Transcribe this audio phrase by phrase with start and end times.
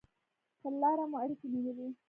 [0.61, 1.87] پر لاره مو اړیکې نیولې.